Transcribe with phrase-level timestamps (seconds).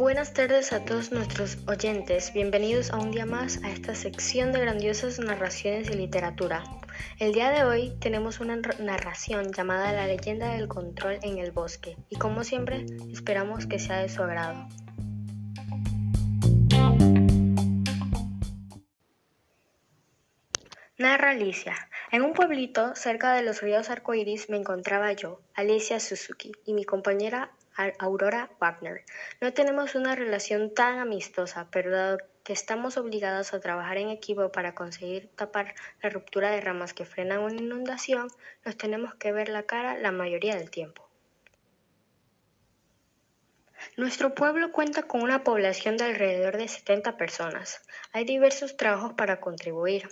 [0.00, 4.60] Buenas tardes a todos nuestros oyentes, bienvenidos a un día más a esta sección de
[4.60, 6.64] grandiosas narraciones de literatura.
[7.18, 11.96] El día de hoy tenemos una narración llamada La leyenda del control en el bosque
[12.08, 14.68] y como siempre esperamos que sea de su agrado.
[21.00, 21.88] Narra Alicia.
[22.12, 26.84] En un pueblito cerca de los ríos arcoíris me encontraba yo, Alicia Suzuki, y mi
[26.84, 27.52] compañera
[27.98, 29.06] Aurora Wagner.
[29.40, 34.52] No tenemos una relación tan amistosa, pero dado que estamos obligados a trabajar en equipo
[34.52, 38.28] para conseguir tapar la ruptura de ramas que frenan una inundación,
[38.66, 41.08] nos tenemos que ver la cara la mayoría del tiempo.
[43.96, 47.80] Nuestro pueblo cuenta con una población de alrededor de 70 personas.
[48.12, 50.06] Hay diversos trabajos para contribuir.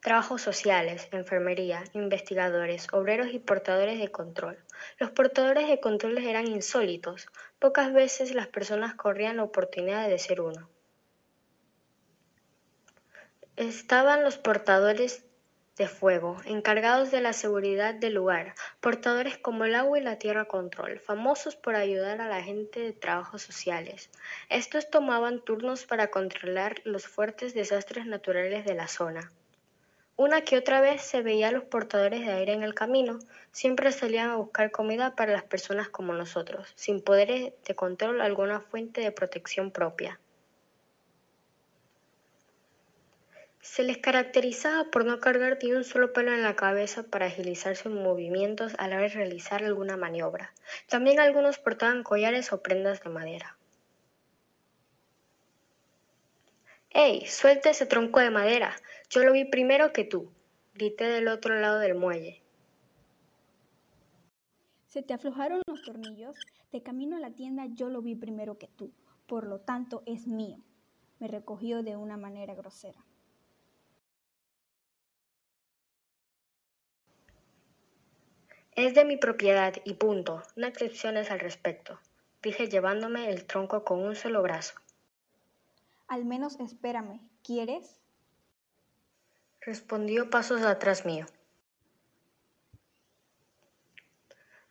[0.00, 4.56] Trabajos sociales, enfermería, investigadores, obreros y portadores de control.
[4.98, 7.26] Los portadores de controles eran insólitos.
[7.58, 10.68] Pocas veces las personas corrían la oportunidad de ser uno.
[13.56, 15.24] Estaban los portadores
[15.78, 20.44] de fuego, encargados de la seguridad del lugar, portadores como el agua y la tierra
[20.44, 24.10] control, famosos por ayudar a la gente de trabajos sociales.
[24.48, 29.32] Estos tomaban turnos para controlar los fuertes desastres naturales de la zona.
[30.18, 33.20] Una que otra vez se veía a los portadores de aire en el camino,
[33.52, 38.60] siempre salían a buscar comida para las personas como nosotros, sin poderes de control alguna
[38.60, 40.18] fuente de protección propia.
[43.60, 47.76] Se les caracterizaba por no cargar ni un solo pelo en la cabeza para agilizar
[47.76, 50.52] sus movimientos a la hora de realizar alguna maniobra.
[50.88, 53.56] También algunos portaban collares o prendas de madera.
[56.90, 57.24] ¡Ey!
[57.26, 58.74] Suelta ese tronco de madera.
[59.10, 60.30] Yo lo vi primero que tú,
[60.74, 62.42] grité del otro lado del muelle.
[64.86, 66.36] Se te aflojaron los tornillos.
[66.72, 68.92] De camino a la tienda yo lo vi primero que tú.
[69.26, 70.58] Por lo tanto, es mío.
[71.18, 73.04] Me recogió de una manera grosera.
[78.72, 80.42] Es de mi propiedad y punto.
[80.54, 81.98] No excepciones al respecto,
[82.42, 84.74] dije llevándome el tronco con un solo brazo.
[86.06, 87.20] Al menos espérame.
[87.42, 87.98] ¿Quieres?
[89.68, 91.26] Respondió pasos atrás mío.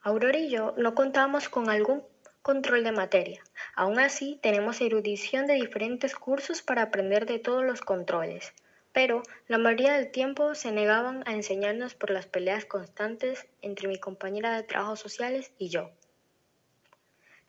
[0.01, 2.01] Aurora y yo no contábamos con algún
[2.41, 3.43] control de materia.
[3.75, 8.53] Aún así, tenemos erudición de diferentes cursos para aprender de todos los controles,
[8.91, 13.99] pero la mayoría del tiempo se negaban a enseñarnos por las peleas constantes entre mi
[13.99, 15.91] compañera de trabajos sociales y yo.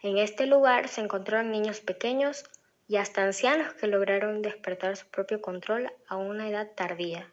[0.02, 2.44] En este lugar se encontraron niños pequeños
[2.88, 7.32] y hasta ancianos que lograron despertar su propio control a una edad tardía.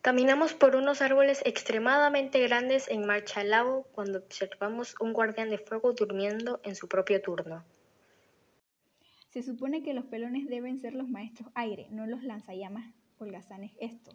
[0.00, 5.58] Caminamos por unos árboles extremadamente grandes en marcha al lago cuando observamos un guardián de
[5.58, 7.64] fuego durmiendo en su propio turno.
[9.30, 14.14] Se supone que los pelones deben ser los maestros aire, no los lanzallamas holgazanes estos.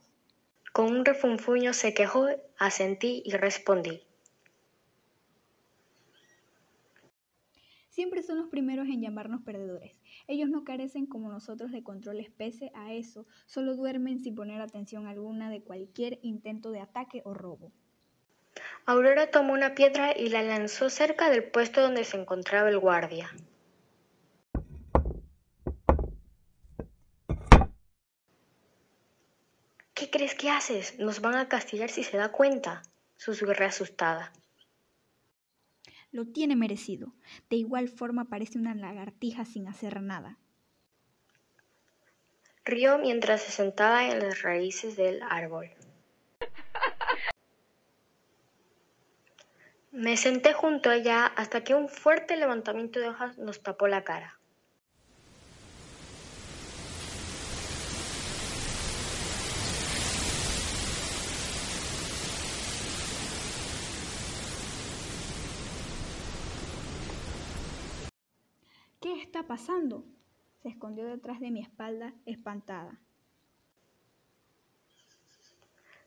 [0.71, 2.27] Con un refunfuño se quejó,
[2.57, 4.01] asentí y respondí.
[7.93, 10.01] Siempre son los primeros en llamarnos perdedores.
[10.25, 15.05] Ellos no carecen como nosotros de controles pese a eso, solo duermen sin poner atención
[15.05, 17.71] alguna de cualquier intento de ataque o robo.
[18.87, 23.29] Aurora tomó una piedra y la lanzó cerca del puesto donde se encontraba el guardia.
[29.93, 30.97] ¿Qué crees que haces?
[30.97, 32.81] Nos van a castigar si se da cuenta,
[33.17, 34.33] susurré asustada.
[36.13, 37.11] Lo tiene merecido.
[37.49, 40.37] De igual forma parece una lagartija sin hacer nada.
[42.63, 45.71] Rió mientras se sentaba en las raíces del árbol.
[49.91, 54.03] Me senté junto a ella hasta que un fuerte levantamiento de hojas nos tapó la
[54.03, 54.39] cara.
[69.03, 70.05] ¿Qué está pasando?
[70.61, 72.99] Se escondió detrás de mi espalda, espantada.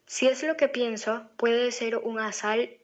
[0.05, 2.79] Si es lo que pienso, puede ser un asal.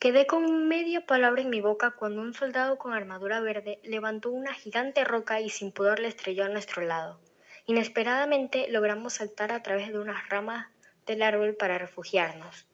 [0.00, 4.52] Quedé con media palabra en mi boca cuando un soldado con armadura verde levantó una
[4.52, 7.20] gigante roca y sin pudor le estrelló a nuestro lado.
[7.66, 10.66] Inesperadamente logramos saltar a través de unas ramas
[11.06, 12.66] del árbol para refugiarnos.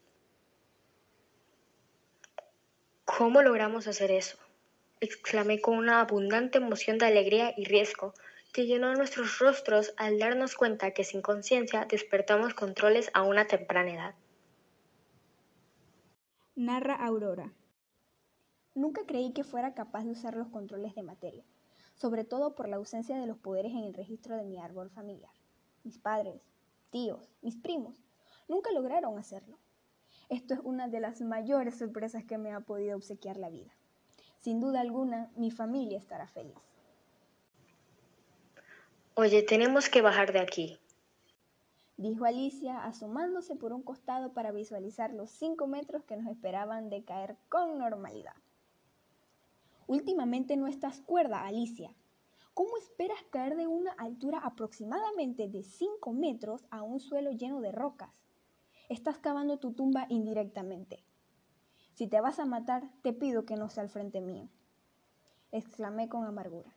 [3.05, 4.42] ¿Cómo logramos hacer eso?
[5.03, 8.13] Exclamé con una abundante emoción de alegría y riesgo
[8.53, 13.93] que llenó nuestros rostros al darnos cuenta que sin conciencia despertamos controles a una temprana
[13.93, 14.15] edad.
[16.55, 17.51] Narra Aurora.
[18.75, 21.43] Nunca creí que fuera capaz de usar los controles de materia,
[21.95, 25.33] sobre todo por la ausencia de los poderes en el registro de mi árbol familiar.
[25.83, 26.41] Mis padres,
[26.91, 28.03] tíos, mis primos,
[28.47, 29.57] nunca lograron hacerlo.
[30.29, 33.73] Esto es una de las mayores sorpresas que me ha podido obsequiar la vida.
[34.43, 36.57] Sin duda alguna, mi familia estará feliz.
[39.13, 40.77] Oye, tenemos que bajar de aquí,
[41.95, 47.05] dijo Alicia, asomándose por un costado para visualizar los cinco metros que nos esperaban de
[47.05, 48.35] caer con normalidad.
[49.87, 51.95] Últimamente no estás cuerda, Alicia.
[52.53, 57.71] ¿Cómo esperas caer de una altura aproximadamente de 5 metros a un suelo lleno de
[57.71, 58.11] rocas?
[58.89, 61.01] Estás cavando tu tumba indirectamente.
[61.93, 64.47] Si te vas a matar, te pido que no sea al frente mío,
[65.51, 66.73] exclamé con amargura.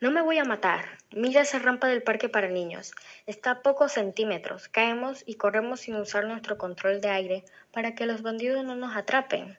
[0.00, 0.84] No me voy a matar.
[1.12, 2.92] Mira esa rampa del parque para niños.
[3.26, 4.68] Está a pocos centímetros.
[4.68, 8.96] Caemos y corremos sin usar nuestro control de aire para que los bandidos no nos
[8.96, 9.56] atrapen.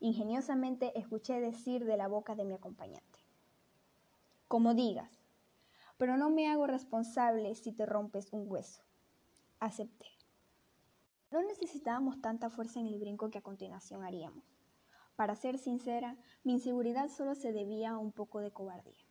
[0.00, 3.20] Ingeniosamente escuché decir de la boca de mi acompañante.
[4.48, 5.10] Como digas,
[5.98, 8.82] pero no me hago responsable si te rompes un hueso.
[9.60, 10.19] Acepté.
[11.30, 14.42] No necesitábamos tanta fuerza en el brinco que a continuación haríamos.
[15.14, 19.06] Para ser sincera, mi inseguridad solo se debía a un poco de cobardía.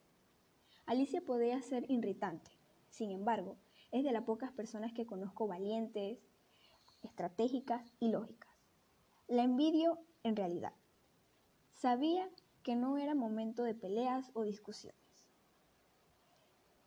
[0.85, 2.51] Alicia podía ser irritante,
[2.89, 3.57] sin embargo,
[3.91, 6.19] es de las pocas personas que conozco valientes,
[7.03, 8.51] estratégicas y lógicas.
[9.27, 10.73] La envidio en realidad.
[11.71, 12.29] Sabía
[12.63, 14.99] que no era momento de peleas o discusiones.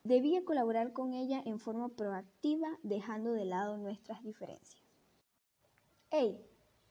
[0.05, 4.82] Debía colaborar con ella en forma proactiva, dejando de lado nuestras diferencias.
[6.15, 6.39] Hey,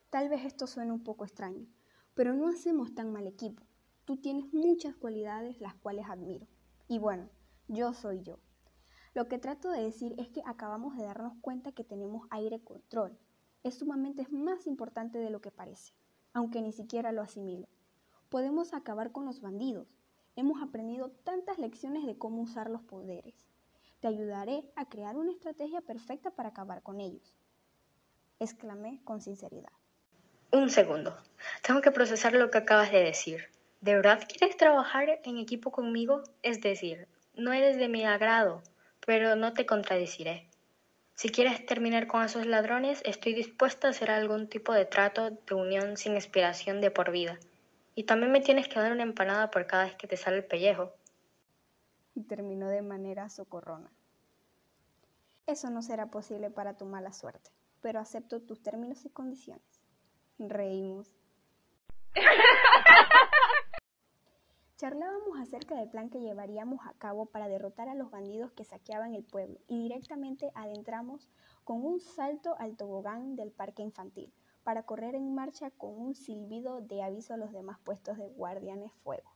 [0.10, 1.68] tal vez esto suene un poco extraño,
[2.16, 3.62] pero no hacemos tan mal equipo.
[4.04, 6.48] Tú tienes muchas cualidades las cuales admiro.
[6.88, 7.30] Y bueno,
[7.68, 8.40] yo soy yo.
[9.14, 13.16] Lo que trato de decir es que acabamos de darnos cuenta que tenemos aire control.
[13.62, 15.94] Es sumamente más importante de lo que parece,
[16.34, 17.68] aunque ni siquiera lo asimilo
[18.32, 19.88] podemos acabar con los bandidos.
[20.38, 23.46] Hemos aprendido tantas lecciones de cómo usar los poderes.
[24.00, 27.36] Te ayudaré a crear una estrategia perfecta para acabar con ellos.
[28.42, 29.72] Exclamé con sinceridad.
[30.52, 31.16] Un segundo.
[31.62, 33.52] Tengo que procesar lo que acabas de decir.
[33.82, 36.24] ¿De verdad quieres trabajar en equipo conmigo?
[36.42, 38.64] Es decir, no eres de mi agrado,
[39.06, 40.50] pero no te contradeciré.
[41.14, 45.54] Si quieres terminar con esos ladrones, estoy dispuesta a hacer algún tipo de trato de
[45.54, 47.38] unión sin inspiración de por vida.
[47.94, 50.46] Y también me tienes que dar una empanada por cada vez que te sale el
[50.46, 50.92] pellejo.
[52.16, 53.92] Y terminó de manera socorrona.
[55.46, 59.82] Eso no será posible para tu mala suerte, pero acepto tus términos y condiciones.
[60.40, 61.16] Reímos.
[64.78, 69.14] Charlábamos acerca del plan que llevaríamos a cabo para derrotar a los bandidos que saqueaban
[69.14, 71.30] el pueblo y directamente adentramos
[71.64, 74.34] con un salto al tobogán del parque infantil,
[74.64, 78.92] para correr en marcha con un silbido de aviso a los demás puestos de guardianes
[79.04, 79.30] fuego.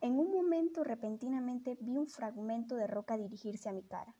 [0.00, 4.14] En un momento repentinamente vi un fragmento de roca dirigirse a mi cara,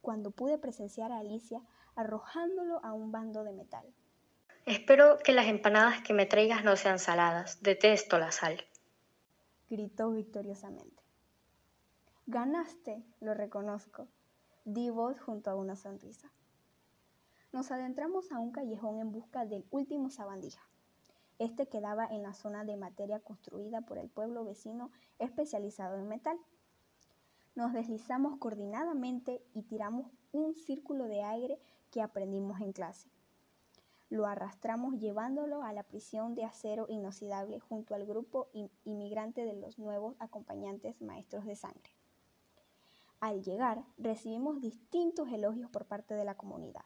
[0.00, 1.60] cuando pude presenciar a Alicia
[1.98, 3.84] arrojándolo a un bando de metal.
[4.64, 7.62] Espero que las empanadas que me traigas no sean saladas.
[7.62, 8.64] Detesto la sal.
[9.68, 11.02] Gritó victoriosamente.
[12.26, 14.08] Ganaste, lo reconozco,
[14.64, 16.30] di voz junto a una sonrisa
[17.52, 20.62] nos adentramos a un callejón en busca del último sabandija.
[21.38, 26.38] Este quedaba en la zona de materia construida por el pueblo vecino especializado en metal.
[27.54, 31.58] Nos deslizamos coordinadamente y tiramos un círculo de aire
[31.90, 33.08] que aprendimos en clase.
[34.10, 38.48] Lo arrastramos llevándolo a la prisión de acero inoxidable junto al grupo
[38.84, 41.92] inmigrante de los nuevos acompañantes maestros de sangre.
[43.20, 46.84] Al llegar, recibimos distintos elogios por parte de la comunidad.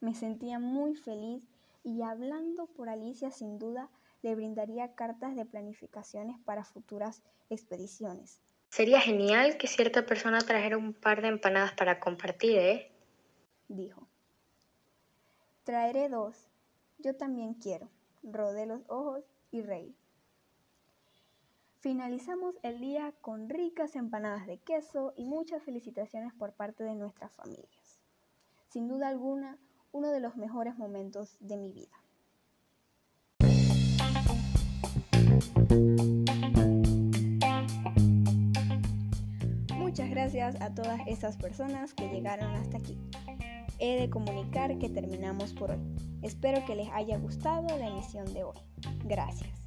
[0.00, 1.42] Me sentía muy feliz
[1.82, 3.90] y hablando por Alicia sin duda
[4.22, 8.40] le brindaría cartas de planificaciones para futuras expediciones.
[8.70, 12.92] Sería genial que cierta persona trajera un par de empanadas para compartir, ¿eh?
[13.68, 14.08] Dijo.
[15.68, 16.48] Traeré dos.
[16.96, 17.90] Yo también quiero.
[18.22, 19.94] Rodé los ojos y reí.
[21.80, 27.32] Finalizamos el día con ricas empanadas de queso y muchas felicitaciones por parte de nuestras
[27.32, 28.00] familias.
[28.70, 29.58] Sin duda alguna,
[29.92, 31.92] uno de los mejores momentos de mi vida.
[39.76, 42.96] Muchas gracias a todas esas personas que llegaron hasta aquí.
[43.78, 45.80] He de comunicar que terminamos por hoy.
[46.22, 48.58] Espero que les haya gustado la emisión de hoy.
[49.04, 49.57] Gracias.